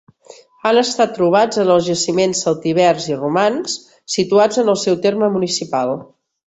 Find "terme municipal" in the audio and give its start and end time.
5.09-5.99